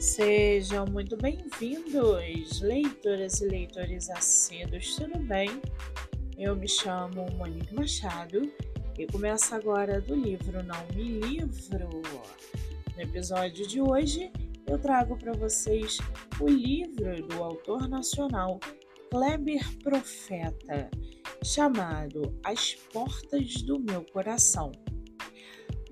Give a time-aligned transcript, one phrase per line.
[0.00, 5.50] Sejam muito bem-vindos, leitoras e leitores assíduos, tudo bem?
[6.38, 8.50] Eu me chamo Monique Machado
[8.98, 12.00] e começo agora do livro Não Me Livro.
[12.96, 14.32] No episódio de hoje,
[14.66, 15.98] eu trago para vocês
[16.40, 18.58] o livro do autor nacional
[19.10, 20.90] Kleber Profeta,
[21.44, 24.72] chamado As Portas do Meu Coração.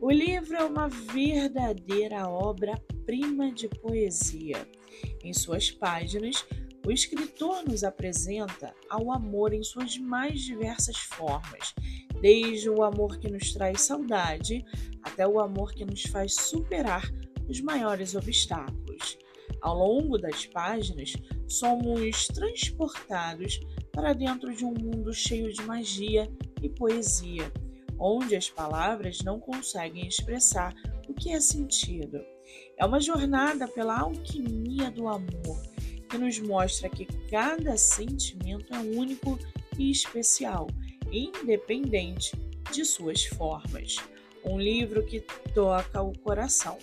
[0.00, 2.26] O livro é uma verdadeira
[3.08, 4.68] obra-prima de poesia.
[5.24, 6.44] Em suas páginas,
[6.86, 11.74] o escritor nos apresenta ao amor em suas mais diversas formas,
[12.20, 14.64] desde o amor que nos traz saudade
[15.02, 17.10] até o amor que nos faz superar
[17.48, 19.18] os maiores obstáculos.
[19.62, 21.14] Ao longo das páginas,
[21.46, 23.58] somos transportados
[23.90, 26.30] para dentro de um mundo cheio de magia
[26.62, 27.50] e poesia
[27.98, 30.72] onde as palavras não conseguem expressar
[31.08, 32.20] o que é sentido.
[32.76, 35.60] É uma jornada pela alquimia do amor,
[36.08, 39.38] que nos mostra que cada sentimento é único
[39.78, 40.66] e especial,
[41.10, 42.32] independente
[42.72, 43.96] de suas formas.
[44.44, 45.20] Um livro que
[45.54, 46.78] toca o coração.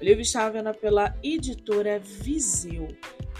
[0.00, 2.88] O livro está vendo pela editora Viseu.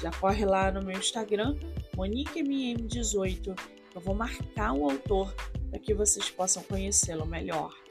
[0.00, 1.56] Já corre lá no meu Instagram,
[1.96, 3.58] MoniqueMM18.
[3.94, 5.34] Eu vou marcar o autor
[5.70, 7.85] para que vocês possam conhecê-lo melhor.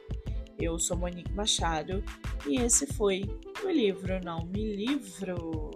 [0.60, 2.04] Eu sou Monique Machado
[2.48, 3.24] e esse foi
[3.64, 5.72] o livro Não Me Livro.